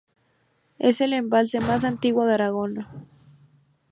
[0.79, 2.87] Es el embalse más antiguo de Aragón.